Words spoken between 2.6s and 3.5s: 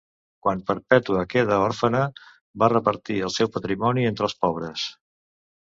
va repartir el